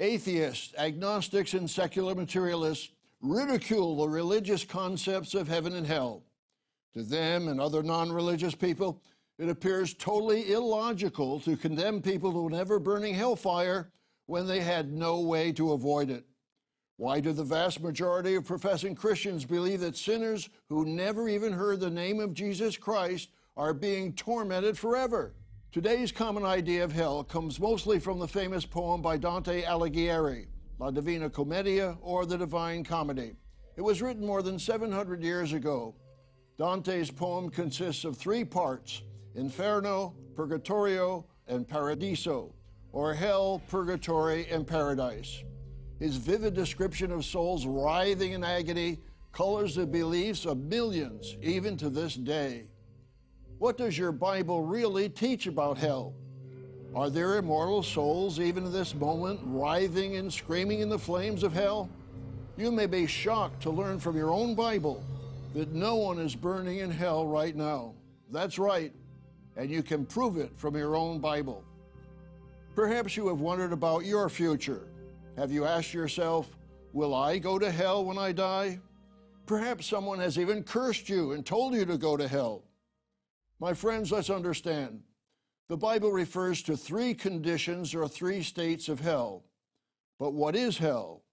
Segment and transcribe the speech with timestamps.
[0.00, 2.88] Atheists, agnostics, and secular materialists
[3.20, 6.24] ridicule the religious concepts of heaven and hell.
[6.94, 9.02] To them and other non religious people,
[9.38, 13.92] it appears totally illogical to condemn people to an ever burning hellfire
[14.26, 16.24] when they had no way to avoid it.
[16.96, 21.80] Why do the vast majority of professing Christians believe that sinners who never even heard
[21.80, 25.34] the name of Jesus Christ are being tormented forever?
[25.72, 30.46] Today's common idea of hell comes mostly from the famous poem by Dante Alighieri,
[30.80, 33.36] La Divina Commedia, or the Divine Comedy.
[33.76, 35.94] It was written more than 700 years ago.
[36.58, 39.02] Dante's poem consists of three parts
[39.36, 42.52] Inferno, Purgatorio, and Paradiso,
[42.90, 45.44] or Hell, Purgatory, and Paradise.
[46.00, 48.98] His vivid description of souls writhing in agony
[49.30, 52.64] colors the beliefs of millions, even to this day.
[53.60, 56.12] What does your Bible really teach about hell?
[56.92, 61.52] Are there immortal souls, even in this moment, writhing and screaming in the flames of
[61.52, 61.88] hell?
[62.56, 65.04] You may be shocked to learn from your own Bible
[65.54, 67.94] that no one is burning in hell right now.
[68.32, 68.92] That's right
[69.56, 71.62] and you can prove it from your own Bible.
[72.74, 74.88] Perhaps you have wondered about your future.
[75.36, 76.56] Have you asked yourself,
[76.92, 78.80] Will I go to hell when I die?
[79.46, 82.64] Perhaps someone has even cursed you and told you to go to hell.
[83.60, 85.02] My friends, let's understand.
[85.68, 89.44] The Bible refers to three conditions or three states of hell.
[90.18, 91.24] But what is hell?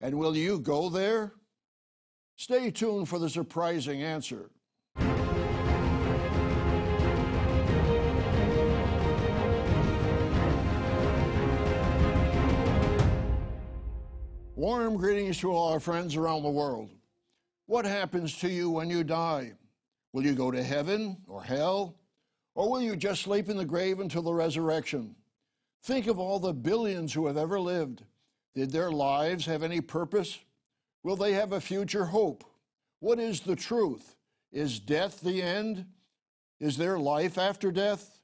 [0.00, 1.32] And will you go there?
[2.36, 4.50] Stay tuned for the surprising answer.
[14.54, 16.90] Warm greetings to all our friends around the world.
[17.66, 19.54] What happens to you when you die?
[20.12, 21.96] Will you go to heaven or hell?
[22.54, 25.14] Or will you just sleep in the grave until the resurrection?
[25.84, 28.04] Think of all the billions who have ever lived.
[28.54, 30.38] Did their lives have any purpose?
[31.02, 32.44] Will they have a future hope?
[33.00, 34.16] What is the truth?
[34.52, 35.86] Is death the end?
[36.60, 38.20] Is there life after death?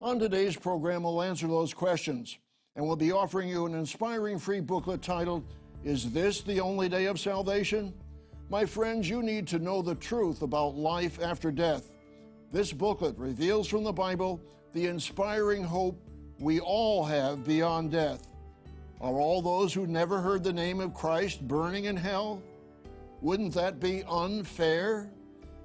[0.00, 2.38] On today's program, we'll answer those questions,
[2.76, 5.44] and we'll be offering you an inspiring free booklet titled
[5.84, 7.92] is this the only day of salvation?
[8.52, 11.90] My friends, you need to know the truth about life after death.
[12.52, 14.42] This booklet reveals from the Bible
[14.74, 15.98] the inspiring hope
[16.38, 18.28] we all have beyond death.
[19.00, 22.42] Are all those who never heard the name of Christ burning in hell?
[23.22, 25.08] Wouldn't that be unfair?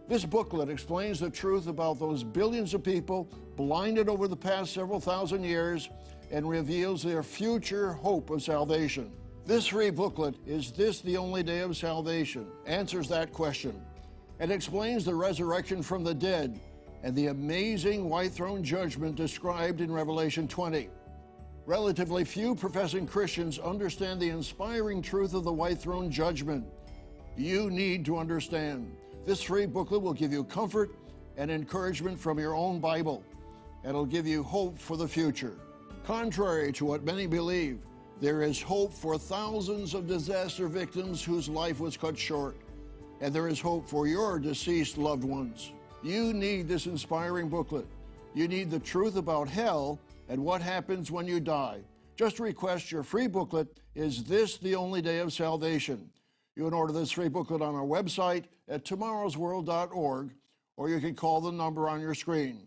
[0.08, 3.28] This booklet explains the truth about those billions of people
[3.58, 5.90] blinded over the past several thousand years
[6.32, 9.12] and reveals their future hope of salvation.
[9.48, 12.48] This free booklet, Is This the Only Day of Salvation?
[12.66, 13.82] answers that question
[14.42, 16.60] and explains the resurrection from the dead
[17.02, 20.90] and the amazing white throne judgment described in Revelation 20.
[21.66, 26.66] Relatively few professing Christians understand the inspiring truth of the white throne judgment.
[27.38, 28.94] You need to understand.
[29.26, 30.92] This free booklet will give you comfort
[31.38, 33.24] and encouragement from your own Bible,
[33.88, 35.58] it'll give you hope for the future.
[36.04, 37.86] Contrary to what many believe,
[38.20, 42.58] there is hope for thousands of disaster victims whose life was cut short,
[43.22, 45.72] and there is hope for your deceased loved ones.
[46.04, 47.86] You need this inspiring booklet.
[48.34, 51.82] You need the truth about hell and what happens when you die.
[52.16, 56.10] Just request your free booklet, Is This the Only Day of Salvation?
[56.56, 60.34] You can order this free booklet on our website at tomorrowsworld.org,
[60.76, 62.62] or you can call the number on your screen.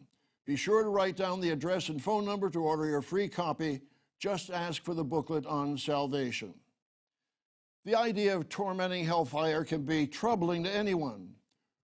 [0.46, 3.80] Be sure to write down the address and phone number to order your free copy
[4.20, 6.52] just ask for the booklet on salvation.
[7.86, 11.30] The idea of tormenting hellfire can be troubling to anyone.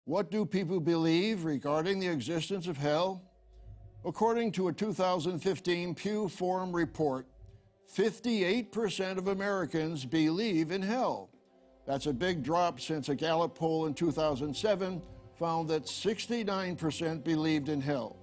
[0.03, 3.23] What do people believe regarding the existence of hell?
[4.03, 7.25] According to a 2015 Pew Forum report,
[7.95, 11.29] 58% of Americans believe in hell.
[11.87, 15.01] That's a big drop since a Gallup poll in 2007
[15.39, 18.17] found that 69% believed in hell.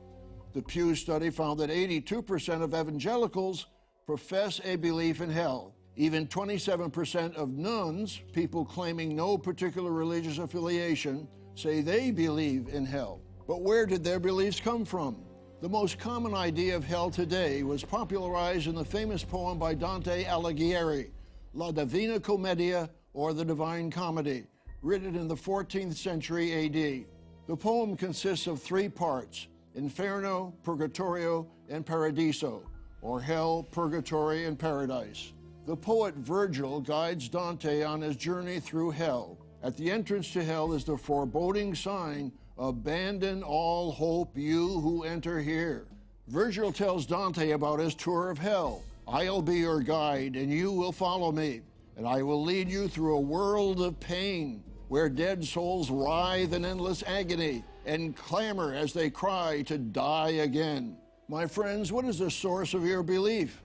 [0.52, 3.66] The Pew study found that 82% of evangelicals
[4.06, 5.74] profess a belief in hell.
[5.96, 13.20] Even 27% of nones, people claiming no particular religious affiliation, say they believe in hell.
[13.46, 15.22] But where did their beliefs come from?
[15.60, 20.24] The most common idea of hell today was popularized in the famous poem by Dante
[20.24, 21.10] Alighieri,
[21.54, 24.46] La Divina Commedia, or the Divine Comedy,
[24.80, 27.04] written in the 14th century AD.
[27.46, 32.62] The poem consists of three parts Inferno, Purgatorio, and Paradiso
[33.02, 35.32] or hell, purgatory, and paradise.
[35.66, 39.36] The poet Virgil guides Dante on his journey through hell.
[39.62, 45.40] At the entrance to hell is the foreboding sign Abandon all hope, you who enter
[45.40, 45.86] here.
[46.28, 48.82] Virgil tells Dante about his tour of hell.
[49.08, 51.62] I'll be your guide, and you will follow me,
[51.96, 56.64] and I will lead you through a world of pain where dead souls writhe in
[56.64, 60.96] endless agony and clamor as they cry to die again.
[61.32, 63.62] My friends, what is the source of your belief?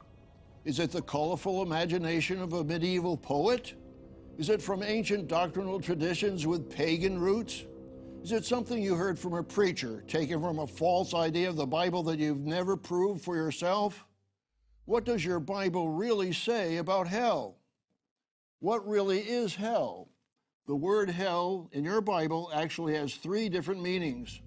[0.64, 3.74] Is it the colorful imagination of a medieval poet?
[4.38, 7.66] Is it from ancient doctrinal traditions with pagan roots?
[8.24, 11.66] Is it something you heard from a preacher, taken from a false idea of the
[11.66, 14.06] Bible that you've never proved for yourself?
[14.86, 17.58] What does your Bible really say about hell?
[18.60, 20.08] What really is hell?
[20.68, 24.40] The word hell in your Bible actually has three different meanings.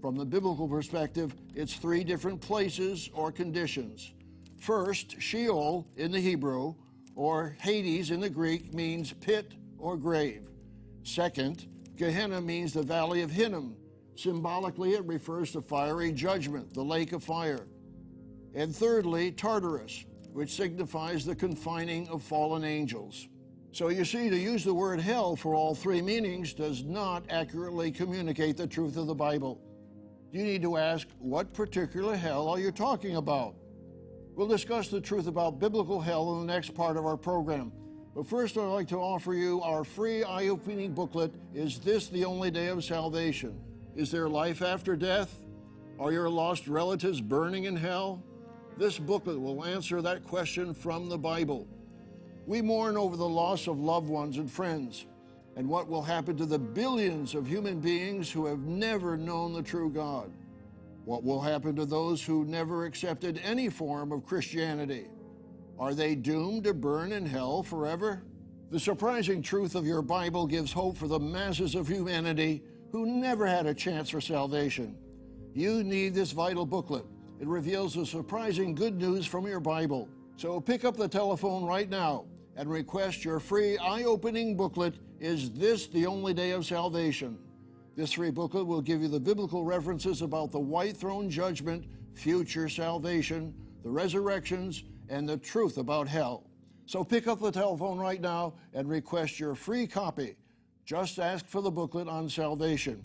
[0.00, 4.12] From the biblical perspective, it's three different places or conditions.
[4.58, 6.74] First, Sheol in the Hebrew,
[7.14, 10.48] or Hades in the Greek, means pit or grave.
[11.02, 11.66] Second,
[11.96, 13.76] Gehenna means the valley of Hinnom.
[14.16, 17.66] Symbolically, it refers to fiery judgment, the lake of fire.
[18.54, 23.28] And thirdly, Tartarus, which signifies the confining of fallen angels.
[23.72, 27.92] So you see, to use the word hell for all three meanings does not accurately
[27.92, 29.60] communicate the truth of the Bible.
[30.32, 33.56] You need to ask, what particular hell are you talking about?
[34.36, 37.72] We'll discuss the truth about biblical hell in the next part of our program.
[38.14, 42.24] But first, I'd like to offer you our free eye opening booklet Is This the
[42.24, 43.60] Only Day of Salvation?
[43.96, 45.34] Is there life after death?
[45.98, 48.22] Are your lost relatives burning in hell?
[48.78, 51.66] This booklet will answer that question from the Bible.
[52.46, 55.06] We mourn over the loss of loved ones and friends,
[55.56, 59.62] and what will happen to the billions of human beings who have never known the
[59.62, 60.30] true God.
[61.04, 65.08] What will happen to those who never accepted any form of Christianity?
[65.78, 68.22] Are they doomed to burn in hell forever?
[68.70, 72.62] The surprising truth of your Bible gives hope for the masses of humanity
[72.92, 74.96] who never had a chance for salvation.
[75.54, 77.04] You need this vital booklet.
[77.40, 80.08] It reveals the surprising good news from your Bible.
[80.36, 82.26] So pick up the telephone right now
[82.56, 87.36] and request your free eye opening booklet Is This the Only Day of Salvation?
[87.94, 91.84] This free booklet will give you the biblical references about the white throne judgment,
[92.14, 96.44] future salvation, the resurrections, and the truth about hell.
[96.86, 100.36] So pick up the telephone right now and request your free copy.
[100.86, 103.04] Just ask for the booklet on salvation.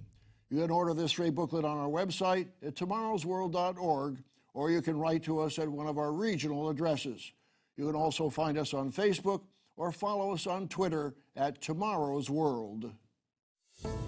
[0.50, 4.24] You can order this free booklet on our website at tomorrowsworld.org,
[4.54, 7.34] or you can write to us at one of our regional addresses.
[7.76, 9.42] You can also find us on Facebook
[9.77, 12.92] or follow us on Twitter at Tomorrow's World.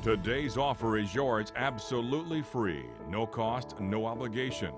[0.01, 4.73] Today's offer is yours absolutely free, no cost, no obligation.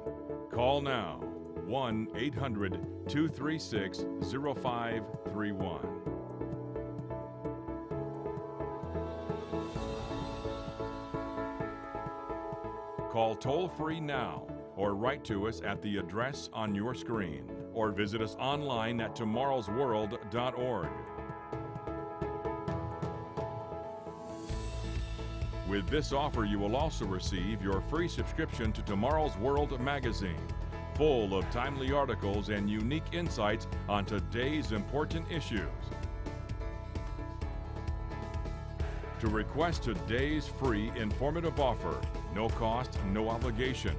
[0.51, 1.19] Call now
[1.67, 2.71] 1 800
[3.07, 5.81] 236 0531.
[13.11, 17.91] Call toll free now or write to us at the address on your screen or
[17.91, 20.89] visit us online at tomorrowsworld.org.
[25.65, 30.45] With this offer, you will also receive your free subscription to Tomorrow's World magazine
[30.95, 35.61] full of timely articles and unique insights on today's important issues.
[39.21, 42.01] To request today's free informative offer,
[42.35, 43.95] no cost, no obligation,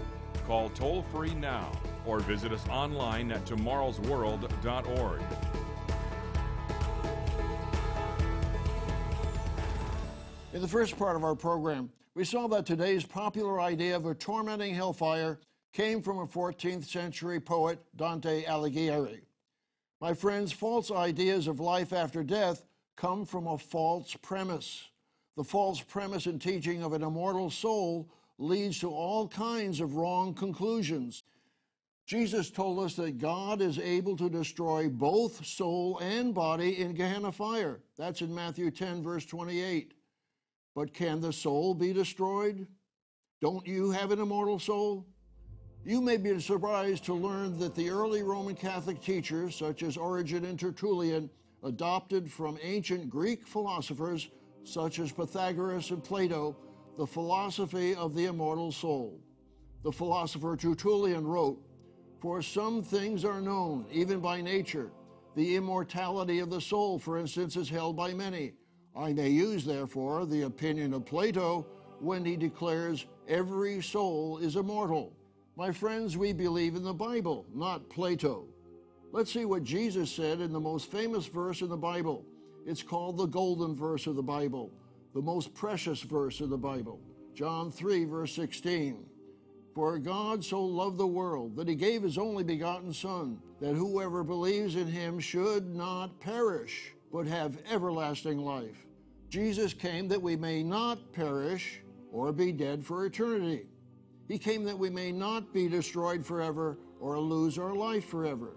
[0.46, 1.72] call toll free now
[2.10, 5.22] or visit us online at tomorrowsworld.org.
[10.52, 14.14] In the first part of our program, we saw that today's popular idea of a
[14.14, 15.38] tormenting hellfire
[15.72, 19.20] came from a 14th century poet, Dante Alighieri.
[20.00, 22.64] My friends, false ideas of life after death
[22.96, 24.88] come from a false premise.
[25.36, 30.34] The false premise and teaching of an immortal soul leads to all kinds of wrong
[30.34, 31.22] conclusions.
[32.10, 37.30] Jesus told us that God is able to destroy both soul and body in Gehenna
[37.30, 37.78] fire.
[37.96, 39.94] That's in Matthew 10, verse 28.
[40.74, 42.66] But can the soul be destroyed?
[43.40, 45.06] Don't you have an immortal soul?
[45.84, 50.44] You may be surprised to learn that the early Roman Catholic teachers, such as Origen
[50.46, 51.30] and Tertullian,
[51.62, 54.30] adopted from ancient Greek philosophers
[54.64, 56.56] such as Pythagoras and Plato
[56.96, 59.20] the philosophy of the immortal soul.
[59.84, 61.69] The philosopher Tertullian wrote,
[62.20, 64.90] For some things are known, even by nature.
[65.36, 68.52] The immortality of the soul, for instance, is held by many.
[68.94, 71.66] I may use, therefore, the opinion of Plato
[72.00, 75.14] when he declares every soul is immortal.
[75.56, 78.46] My friends, we believe in the Bible, not Plato.
[79.12, 82.24] Let's see what Jesus said in the most famous verse in the Bible.
[82.66, 84.70] It's called the golden verse of the Bible,
[85.14, 87.00] the most precious verse of the Bible.
[87.34, 89.06] John 3, verse 16.
[89.74, 94.24] For God so loved the world that he gave his only begotten Son, that whoever
[94.24, 98.86] believes in him should not perish, but have everlasting life.
[99.28, 101.80] Jesus came that we may not perish
[102.12, 103.66] or be dead for eternity.
[104.26, 108.56] He came that we may not be destroyed forever or lose our life forever.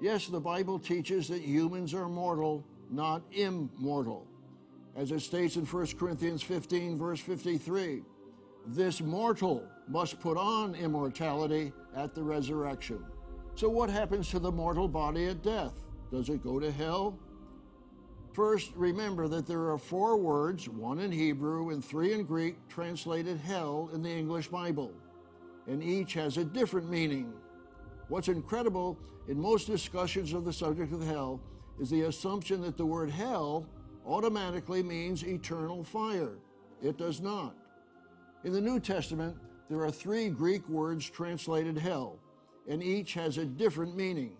[0.00, 4.26] Yes, the Bible teaches that humans are mortal, not immortal.
[4.96, 8.02] As it states in 1 Corinthians 15, verse 53,
[8.66, 13.04] this mortal must put on immortality at the resurrection.
[13.56, 15.74] So, what happens to the mortal body at death?
[16.12, 17.18] Does it go to hell?
[18.32, 23.38] First, remember that there are four words, one in Hebrew and three in Greek, translated
[23.38, 24.92] hell in the English Bible,
[25.66, 27.32] and each has a different meaning.
[28.06, 31.40] What's incredible in most discussions of the subject of hell
[31.80, 33.66] is the assumption that the word hell
[34.06, 36.38] automatically means eternal fire.
[36.80, 37.56] It does not.
[38.44, 39.36] In the New Testament,
[39.70, 42.18] there are three Greek words translated hell,
[42.68, 44.32] and each has a different meaning.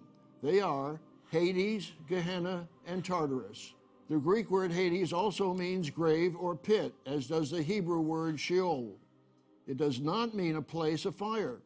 [0.42, 3.74] They are Hades, Gehenna, and Tartarus.
[4.08, 8.96] The Greek word Hades also means grave or pit, as does the Hebrew word Sheol.
[9.68, 11.60] It does not mean a place of fire.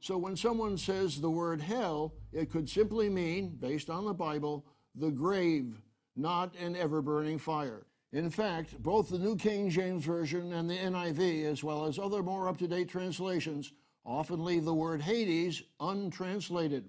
[0.00, 4.64] So when someone says the word hell, it could simply mean, based on the Bible,
[4.94, 5.82] the grave,
[6.16, 7.84] not an ever burning fire.
[8.12, 12.22] In fact, both the New King James Version and the NIV, as well as other
[12.22, 13.72] more up to date translations,
[14.04, 16.84] often leave the word Hades untranslated.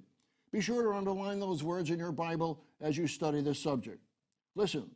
[0.51, 3.99] Be sure to underline those words in your Bible as you study this subject.
[4.55, 4.89] Listen,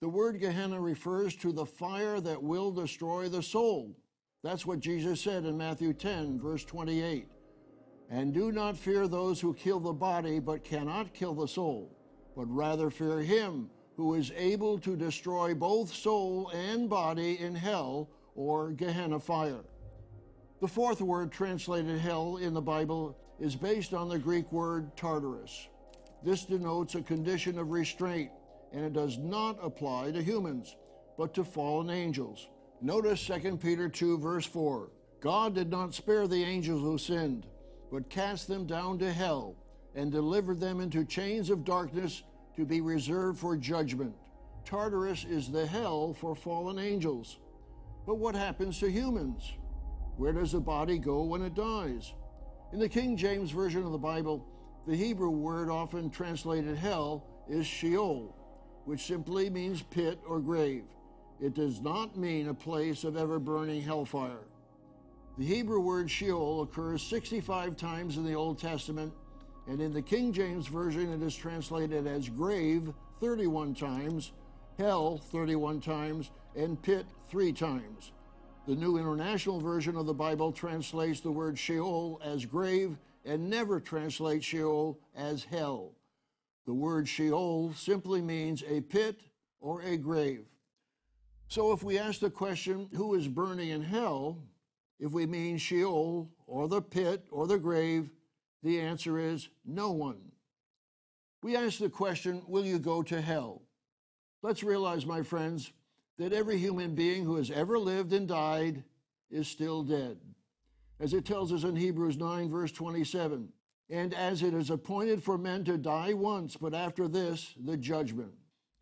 [0.00, 3.96] the word Gehenna refers to the fire that will destroy the soul.
[4.42, 7.26] That's what Jesus said in Matthew 10, verse 28.
[8.10, 11.96] And do not fear those who kill the body, but cannot kill the soul,
[12.36, 18.08] but rather fear him who is able to destroy both soul and body in hell
[18.34, 19.64] or Gehenna fire.
[20.60, 25.68] The fourth word translated hell in the Bible is based on the Greek word Tartarus.
[26.22, 28.30] This denotes a condition of restraint
[28.72, 30.76] and it does not apply to humans,
[31.18, 32.48] but to fallen angels.
[32.80, 34.90] Notice 2 Peter 2, verse 4.
[35.20, 37.46] God did not spare the angels who sinned,
[37.92, 39.56] but cast them down to hell
[39.94, 42.22] and delivered them into chains of darkness
[42.60, 44.14] to be reserved for judgment.
[44.64, 47.38] Tartarus is the hell for fallen angels.
[48.06, 49.52] But what happens to humans?
[50.16, 52.14] Where does the body go when it dies?
[52.72, 54.46] In the King James Version of the Bible,
[54.86, 58.36] the Hebrew word often translated hell is Sheol
[58.84, 60.84] which simply means pit or grave.
[61.40, 64.48] It does not mean a place of ever burning hellfire.
[65.38, 69.12] The Hebrew word Sheol occurs 65 times in the Old Testament,
[69.70, 74.32] and in the King James Version it is translated as grave 31 times,
[74.76, 78.10] hell 31 times, and pit 3 times.
[78.66, 83.78] The New International Version of the Bible translates the word Sheol as grave and never
[83.78, 85.92] translates Sheol as hell.
[86.66, 89.20] The word Sheol simply means a pit
[89.60, 90.46] or a grave.
[91.46, 94.42] So if we ask the question, who is burning in hell,
[94.98, 98.10] if we mean Sheol or the pit or the grave,
[98.62, 100.32] the answer is no one.
[101.42, 103.62] We ask the question, will you go to hell?
[104.42, 105.72] Let's realize, my friends,
[106.18, 108.84] that every human being who has ever lived and died
[109.30, 110.18] is still dead.
[110.98, 113.48] As it tells us in Hebrews 9, verse 27,
[113.88, 118.32] and as it is appointed for men to die once, but after this, the judgment.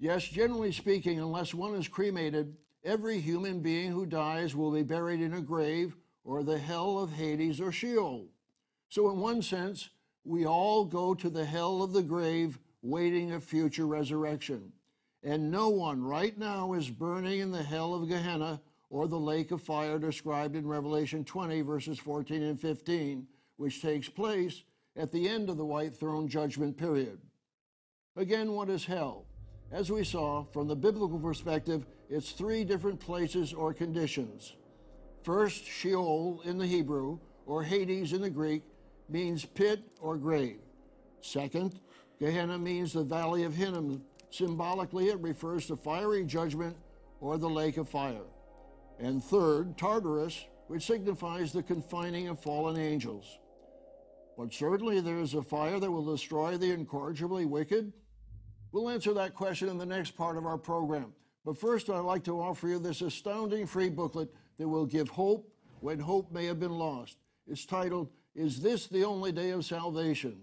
[0.00, 5.20] Yes, generally speaking, unless one is cremated, every human being who dies will be buried
[5.20, 8.28] in a grave or the hell of Hades or Sheol.
[8.88, 9.90] So, in one sense,
[10.24, 14.72] we all go to the hell of the grave waiting a future resurrection.
[15.22, 19.50] And no one right now is burning in the hell of Gehenna or the lake
[19.50, 23.26] of fire described in Revelation 20, verses 14 and 15,
[23.56, 24.62] which takes place
[24.96, 27.18] at the end of the white throne judgment period.
[28.16, 29.26] Again, what is hell?
[29.70, 34.54] As we saw, from the biblical perspective, it's three different places or conditions.
[35.22, 38.62] First, Sheol in the Hebrew, or Hades in the Greek,
[39.08, 40.60] means pit or grave.
[41.20, 41.80] Second,
[42.18, 44.02] Gehenna means the valley of Hinnom.
[44.30, 46.76] Symbolically, it refers to fiery judgment
[47.20, 48.26] or the lake of fire.
[48.98, 53.38] And third, Tartarus, which signifies the confining of fallen angels.
[54.36, 57.92] But certainly there is a fire that will destroy the incorrigibly wicked?
[58.70, 61.14] We'll answer that question in the next part of our program.
[61.44, 65.50] But first, I'd like to offer you this astounding free booklet that will give hope
[65.80, 67.16] when hope may have been lost.
[67.46, 70.42] It's titled, Is This the Only Day of Salvation?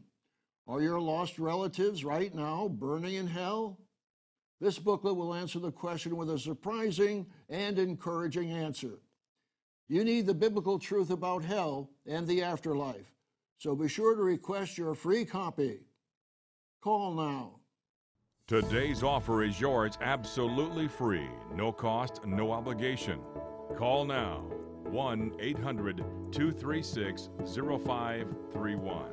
[0.68, 3.80] Are your lost relatives right now burning in hell?
[4.60, 9.00] This booklet will answer the question with a surprising and encouraging answer.
[9.88, 13.16] You need the biblical truth about hell and the afterlife.
[13.60, 15.80] So be sure to request your free copy.
[16.82, 17.62] Call now.
[18.46, 23.22] Today's offer is yours absolutely free, no cost, no obligation.
[23.78, 24.52] Call now
[24.86, 25.98] 1 800
[26.32, 29.06] 236 0531.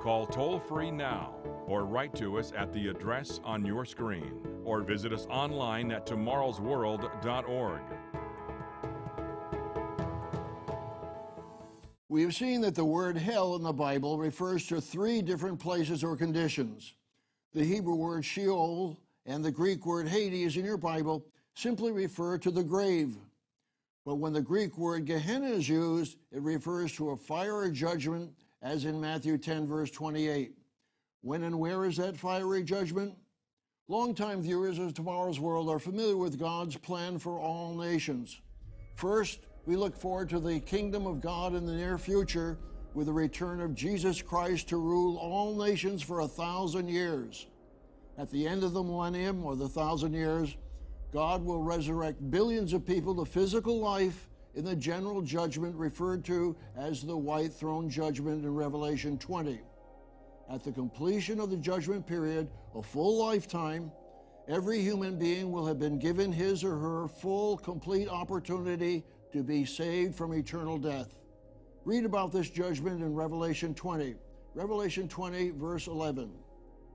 [0.00, 1.34] Call toll free now
[1.66, 6.06] or write to us at the address on your screen or visit us online at
[6.06, 7.80] tomorrowsworld.org.
[12.08, 16.04] We have seen that the word hell in the Bible refers to three different places
[16.04, 16.94] or conditions.
[17.54, 22.50] The Hebrew word Sheol and the Greek word Hades in your Bible simply refer to
[22.50, 23.16] the grave.
[24.06, 28.32] But when the Greek word Gehenna is used, it refers to a fiery judgment
[28.62, 30.54] as in Matthew 10, verse 28.
[31.20, 33.14] When and where is that fiery judgment?
[33.86, 38.40] Longtime viewers of Tomorrow's World are familiar with God's plan for all nations.
[38.94, 42.56] First, we look forward to the kingdom of God in the near future
[42.94, 47.46] with the return of Jesus Christ to rule all nations for a thousand years.
[48.18, 50.56] At the end of the millennium or the thousand years,
[51.12, 56.56] God will resurrect billions of people to physical life in the general judgment referred to
[56.76, 59.60] as the white throne judgment in Revelation 20.
[60.50, 63.90] At the completion of the judgment period, a full lifetime,
[64.48, 69.64] every human being will have been given his or her full, complete opportunity to be
[69.64, 71.21] saved from eternal death.
[71.84, 74.14] Read about this judgment in Revelation 20.
[74.54, 76.30] Revelation 20, verse 11.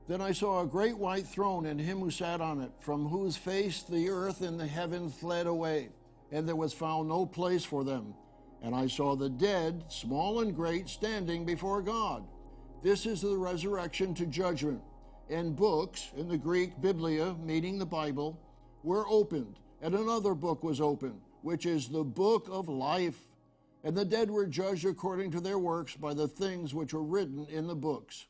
[0.08, 3.36] Then I saw a great white throne and him who sat on it, from whose
[3.36, 5.89] face the earth and the heaven fled away
[6.32, 8.13] and there was found no place for them.
[8.62, 12.25] And I saw the dead, small and great, standing before God.
[12.84, 14.82] This is the resurrection to judgment.
[15.29, 18.39] And books, in the Greek Biblia, meaning the Bible,
[18.84, 23.20] were opened, and another book was opened, which is the book of life.
[23.88, 27.48] And the dead were judged according to their works by the things which were written
[27.50, 28.27] in the books.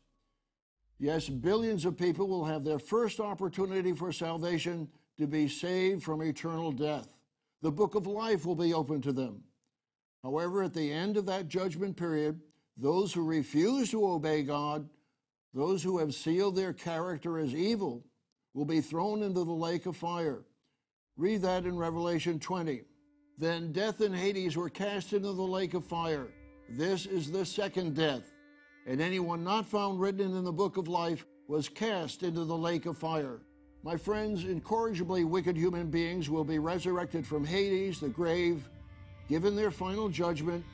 [1.00, 6.22] Yes, billions of people will have their first opportunity for salvation to be saved from
[6.22, 7.10] eternal death
[7.64, 9.44] the book of life will be open to them.
[10.22, 12.40] However, at the end of that judgment period,
[12.78, 14.88] those who refuse to obey God,
[15.56, 18.06] those who have sealed their character as evil,
[18.54, 20.44] will be thrown into the lake of fire.
[21.16, 22.84] Read that in Revelation 20.
[23.38, 26.28] Then death and Hades were cast into the lake of fire.
[26.70, 28.32] This is the second death.
[28.88, 32.88] And anyone not found written in the book of life was cast into the lake
[32.88, 33.40] of fire.
[33.84, 38.68] My friends, incorrigibly wicked human beings will be resurrected from Hades, the grave,
[39.30, 40.66] given their final judgment,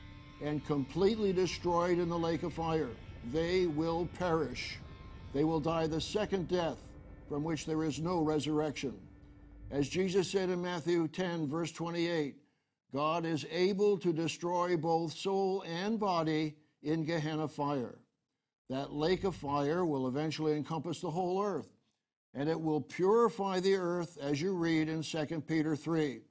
[0.41, 2.89] and completely destroyed in the lake of fire.
[3.31, 4.79] They will perish.
[5.33, 6.77] They will die the second death,
[7.27, 8.93] from which there is no resurrection.
[9.69, 12.35] As Jesus said in Matthew 10, verse 28,
[12.93, 17.99] God is able to destroy both soul and body in Gehenna fire.
[18.69, 21.73] That lake of fire will eventually encompass the whole earth
[22.33, 26.21] and it will purify the earth, as you read in 2 Peter 3.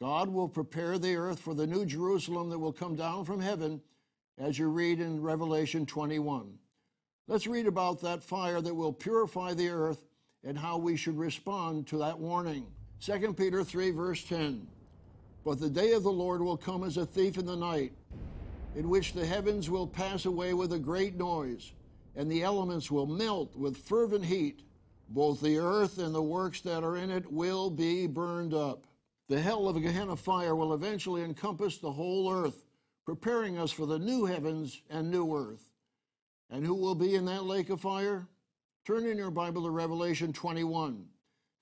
[0.00, 3.80] God will prepare the earth for the new Jerusalem that will come down from heaven,
[4.38, 6.58] as you read in Revelation 21.
[7.26, 10.04] Let's read about that fire that will purify the earth
[10.44, 12.66] and how we should respond to that warning.
[13.00, 14.68] 2 Peter 3, verse 10.
[15.46, 17.92] But the day of the Lord will come as a thief in the night,
[18.74, 21.72] in which the heavens will pass away with a great noise,
[22.16, 24.62] and the elements will melt with fervent heat
[25.08, 28.88] both the earth and the works that are in it will be burned up.
[29.28, 32.64] The hell of a Gehenna fire will eventually encompass the whole earth,
[33.04, 35.70] preparing us for the new heavens and new earth.
[36.50, 38.26] And who will be in that lake of fire?
[38.84, 41.06] Turn in your Bible to Revelation 21.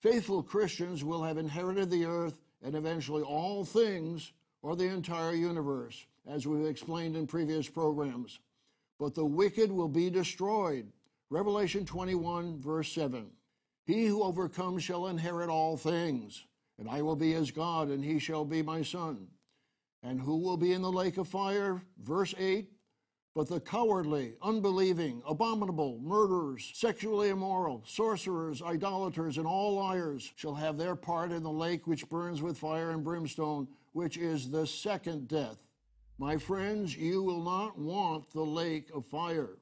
[0.00, 6.06] Faithful Christians will have inherited the earth and eventually all things or the entire universe,
[6.26, 8.40] as we've explained in previous programs.
[8.98, 10.90] But the wicked will be destroyed
[11.30, 13.30] Revelation 21, verse 7.
[13.86, 16.46] He who overcomes shall inherit all things,
[16.78, 19.26] and I will be his God, and he shall be my son.
[20.02, 21.82] And who will be in the lake of fire?
[22.02, 22.70] Verse 8.
[23.34, 30.78] But the cowardly, unbelieving, abominable, murderers, sexually immoral, sorcerers, idolaters, and all liars shall have
[30.78, 35.26] their part in the lake which burns with fire and brimstone, which is the second
[35.26, 35.58] death.
[36.16, 39.58] My friends, you will not want the lake of fire.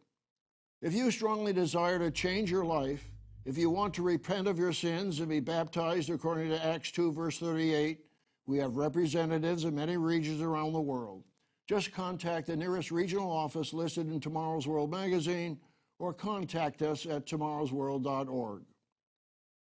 [0.83, 3.09] If you strongly desire to change your life,
[3.47, 7.13] if you want to repent of your sins and be baptized according to Acts 2,
[7.13, 8.01] verse 38,
[8.45, 11.25] we have representatives in many regions around the world.
[11.73, 15.59] Just contact the nearest regional office listed in Tomorrow's World magazine
[15.99, 18.63] or contact us at tomorrowsworld.org.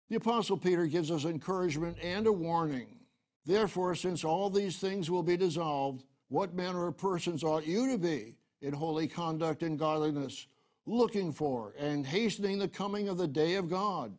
[0.10, 2.97] The Apostle Peter gives us encouragement and a warning.
[3.45, 7.99] Therefore, since all these things will be dissolved, what manner of persons ought you to
[7.99, 10.47] be in holy conduct and godliness,
[10.88, 14.17] looking for and hastening the coming of the day of God,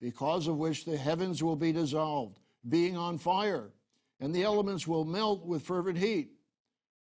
[0.00, 3.70] because of which the heavens will be dissolved, being on fire,
[4.18, 6.32] and the elements will melt with fervent heat?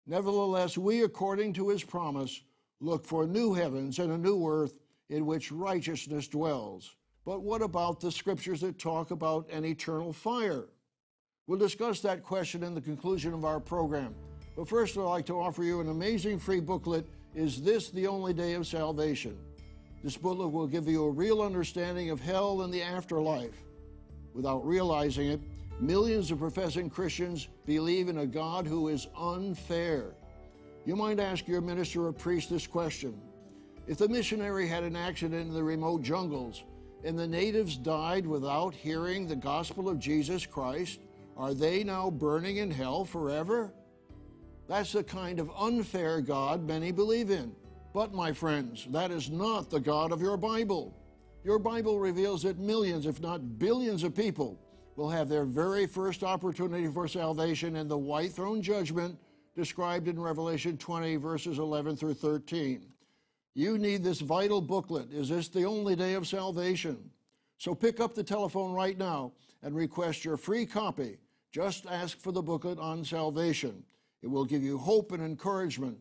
[0.07, 2.41] Nevertheless, we, according to his promise,
[2.79, 4.73] look for new heavens and a new earth
[5.09, 6.95] in which righteousness dwells.
[7.25, 10.65] But what about the scriptures that talk about an eternal fire?
[11.47, 14.13] We'll discuss that question in the conclusion of our program.
[14.55, 18.33] But first, I'd like to offer you an amazing free booklet Is This the Only
[18.33, 19.37] Day of Salvation?
[20.03, 23.63] This booklet will give you a real understanding of hell and the afterlife.
[24.33, 25.41] Without realizing it,
[25.79, 30.15] millions of professing Christians believe in a God who is unfair.
[30.85, 33.19] You might ask your minister or priest this question
[33.87, 36.63] If the missionary had an accident in the remote jungles,
[37.03, 40.99] and the natives died without hearing the gospel of Jesus Christ,
[41.37, 43.73] are they now burning in hell forever?
[44.67, 47.55] That's the kind of unfair God many believe in.
[47.93, 50.97] But, my friends, that is not the God of your Bible.
[51.43, 54.59] Your Bible reveals that millions, if not billions, of people
[54.95, 59.17] will have their very first opportunity for salvation in the white throne judgment
[59.55, 62.85] described in Revelation 20, verses 11 through 13.
[63.53, 65.11] You need this vital booklet.
[65.11, 67.09] Is this the only day of salvation?
[67.57, 69.31] So pick up the telephone right now
[69.63, 71.17] and request your free copy.
[71.51, 73.83] Just ask for the booklet on salvation.
[74.21, 75.97] It will give you hope and encouragement.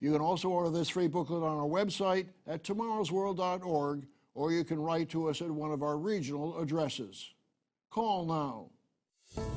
[0.00, 4.78] You can also order this free booklet on our website at tomorrowsworld.org, or you can
[4.78, 7.32] write to us at one of our regional addresses.
[7.90, 8.68] Call now.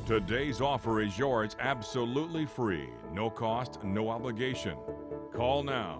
[0.08, 4.76] Today's offer is yours absolutely free, no cost, no obligation.
[5.32, 5.98] Call now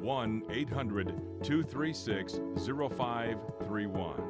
[0.00, 1.06] 1 800
[1.44, 4.22] 236 0531.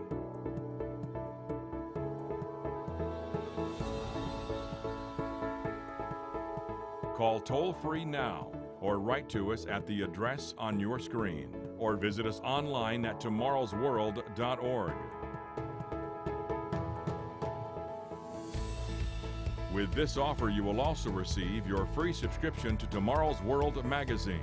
[7.15, 11.97] Call toll free now or write to us at the address on your screen or
[11.97, 14.93] visit us online at tomorrowsworld.org.
[19.77, 24.41] With this offer, you will also receive your free subscription to Tomorrow's World magazine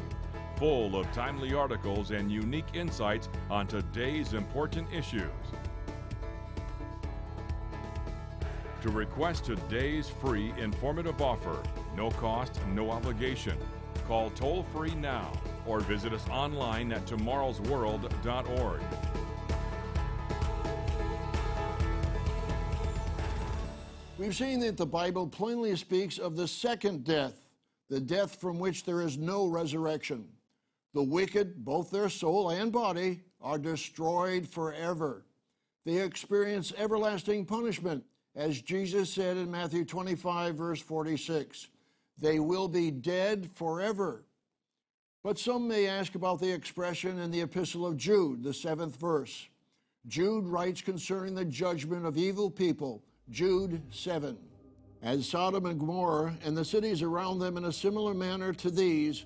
[0.58, 5.24] full of timely articles and unique insights on today's important issues.
[8.84, 11.64] To request today's free informative offer,
[11.98, 13.58] no cost, no obligation,
[14.08, 15.32] call toll free now
[15.66, 18.82] or visit us online at tomorrowsworld.org.
[24.24, 27.46] We've seen that the Bible plainly speaks of the second death,
[27.90, 30.30] the death from which there is no resurrection.
[30.94, 35.26] The wicked, both their soul and body, are destroyed forever.
[35.86, 41.68] They experience everlasting punishment, as Jesus said in Matthew 25, verse 46.
[42.18, 44.24] They will be dead forever.
[45.22, 49.50] But some may ask about the expression in the Epistle of Jude, the seventh verse.
[50.08, 54.38] Jude writes concerning the judgment of evil people, Jude 7.
[55.02, 59.26] As Sodom and Gomorrah and the cities around them in a similar manner to these,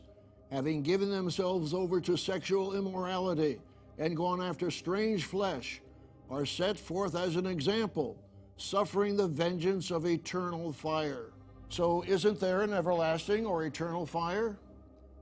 [0.52, 3.60] having given themselves over to sexual immorality
[3.98, 5.82] and gone after strange flesh,
[6.30, 8.18] are set forth as an example,
[8.58, 11.32] suffering the vengeance of eternal fire.
[11.70, 14.58] So, isn't there an everlasting or eternal fire?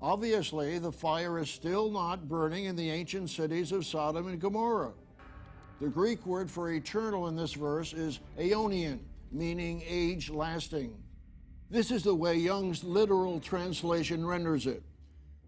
[0.01, 4.93] Obviously, the fire is still not burning in the ancient cities of Sodom and Gomorrah.
[5.81, 8.99] The Greek word for eternal in this verse is aeonian,
[9.31, 10.95] meaning age lasting.
[11.69, 14.83] This is the way Young's literal translation renders it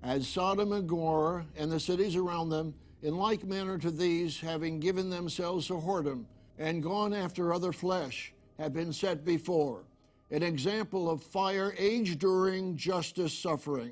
[0.03, 4.79] as Sodom and Gomorrah and the cities around them, in like manner to these, having
[4.79, 6.25] given themselves to whoredom
[6.57, 9.83] and gone after other flesh, have been set before,
[10.31, 13.91] an example of fire age during justice suffering.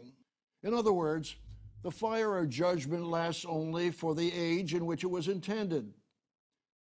[0.64, 1.36] In other words,
[1.84, 5.94] the fire of judgment lasts only for the age in which it was intended.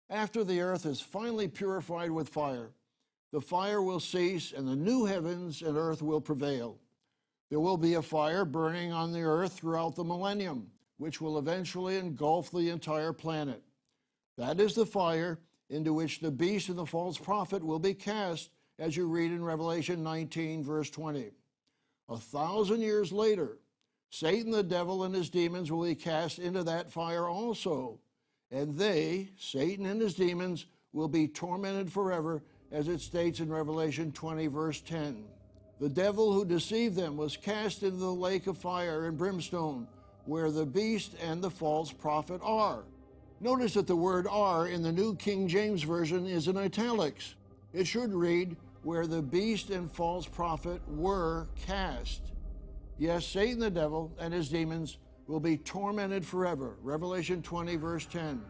[0.09, 2.71] After the earth is finally purified with fire,
[3.33, 6.79] the fire will cease and the new heavens and earth will prevail.
[7.51, 11.97] There will be a fire burning on the earth throughout the millennium, which will eventually
[11.97, 13.62] engulf the entire planet.
[14.37, 15.40] That is the fire
[15.71, 19.42] into which the beast and the false prophet will be cast, as you read in
[19.42, 21.31] Revelation 19, verse 20.
[22.09, 23.59] A thousand years later,
[24.11, 27.99] Satan the devil and his demons will be cast into that fire also.
[28.50, 34.12] And they, Satan and his demons, will be tormented forever, as it states in Revelation
[34.12, 35.24] 20, verse 10.
[35.78, 39.87] The devil who deceived them was cast into the lake of fire and brimstone,
[40.24, 42.85] where the beast and the false prophet are.
[43.40, 47.35] Notice that the word are in the New King James Version is in italics.
[47.74, 52.22] It should read, where the beast and false prophet were cast.
[52.98, 54.96] Yes, Satan the devil and his demons
[55.27, 56.77] will be tormented forever.
[56.83, 58.41] Revelation 20, verse 10.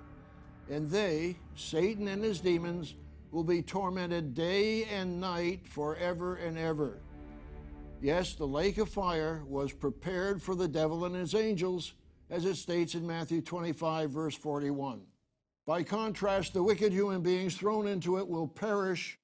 [0.70, 2.94] And they, Satan and his demons,
[3.30, 6.98] will be tormented day and night forever and ever.
[8.00, 11.94] Yes, the lake of fire was prepared for the devil and his angels,
[12.28, 15.00] as it states in Matthew 25, verse 41.
[15.66, 19.18] By contrast, the wicked human beings thrown into it will perish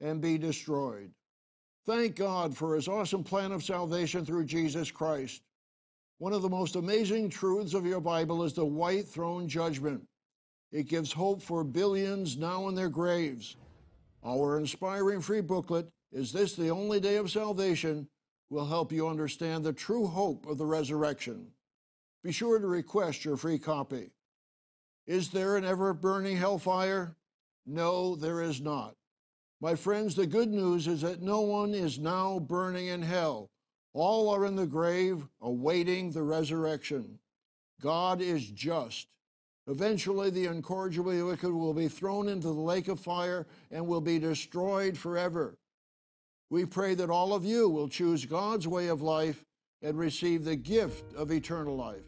[0.00, 1.10] and be destroyed.
[1.86, 5.42] Thank God for his awesome plan of salvation through Jesus Christ.
[6.18, 10.04] One of the most amazing truths of your Bible is the white throne judgment.
[10.72, 13.56] It gives hope for billions now in their graves.
[14.24, 18.08] Our inspiring free booklet, Is This the Only Day of Salvation?
[18.50, 21.46] will help you understand the true hope of the resurrection.
[22.24, 24.10] Be sure to request your free copy.
[25.06, 27.14] Is there an ever burning hellfire?
[27.64, 28.96] No, there is not.
[29.60, 33.50] My friends, the good news is that no one is now burning in hell.
[33.98, 37.18] All are in the grave, awaiting the resurrection.
[37.82, 39.08] God is just.
[39.66, 44.20] Eventually, the incorrigibly wicked will be thrown into the lake of fire and will be
[44.20, 45.58] destroyed forever.
[46.48, 49.44] We pray that all of you will choose God's way of life
[49.82, 52.06] and receive the gift of eternal life.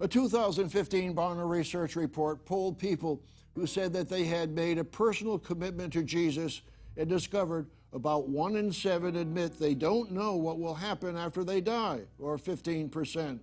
[0.00, 3.22] A 2015 Barna Research report polled people
[3.54, 6.62] who said that they had made a personal commitment to Jesus
[6.96, 11.60] and discovered about one in seven admit they don't know what will happen after they
[11.60, 13.38] die, or 15%.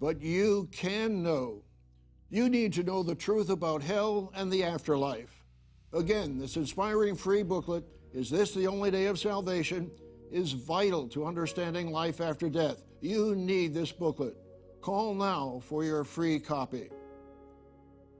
[0.00, 1.62] But you can know.
[2.30, 5.44] You need to know the truth about hell and the afterlife.
[5.92, 7.84] Again, this inspiring free booklet,
[8.14, 9.90] Is This the Only Day of Salvation?
[10.30, 12.84] is vital to understanding life after death.
[13.00, 14.36] You need this booklet.
[14.80, 16.88] Call now for your free copy.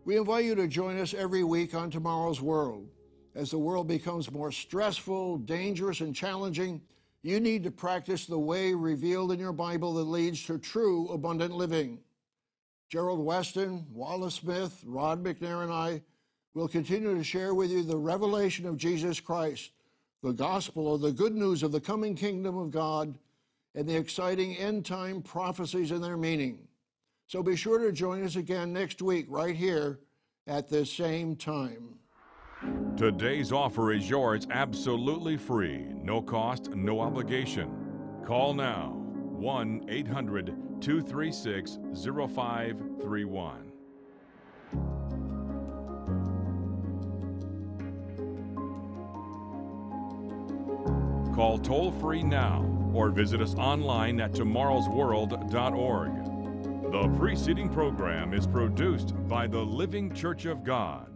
[0.05, 2.89] We invite you to join us every week on Tomorrow's World.
[3.35, 6.81] As the world becomes more stressful, dangerous, and challenging,
[7.23, 11.55] you need to practice the way revealed in your Bible that leads to true abundant
[11.55, 12.01] living.
[12.89, 16.03] Gerald Weston, Wallace Smith, Rod McNair, and I
[16.55, 19.71] will continue to share with you the revelation of Jesus Christ,
[20.23, 23.17] the gospel or the good news of the coming kingdom of God,
[23.77, 26.67] and the exciting end time prophecies and their meaning.
[27.29, 30.01] So be sure to join us again next week, right here
[30.49, 32.00] at this same time.
[32.97, 37.71] Today's offer is yours absolutely free, no cost, no obligation.
[38.27, 43.73] Call now 1 800 236 0531.
[51.35, 56.93] Call toll free now or visit us online at tomorrowsworld.org.
[56.93, 61.11] The preceding program is produced by the Living Church of God.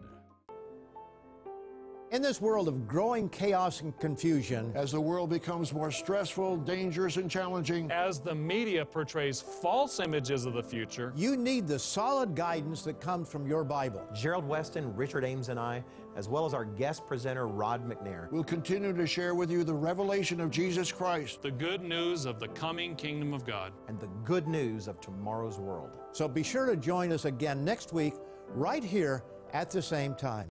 [2.15, 7.17] In this world of growing chaos and confusion, As the world becomes more stressful, dangerous,
[7.17, 12.37] and challenging, As the media portrays false images of the future, you need the solid
[12.37, 14.01] guidance that comes from your Bible.
[14.15, 15.83] Gerald Weston, Richard Ames, and I,
[16.15, 18.31] as well as our guest presenter, Rod McNair.
[18.31, 21.43] we'll continue to share with you the revelation of Jesus Christ.
[21.43, 23.73] the good news of the coming kingdom of God.
[23.89, 25.99] and the good news of tomorrow's world.
[26.13, 28.15] So be sure to join us again next week,
[28.51, 30.49] right here at the same time.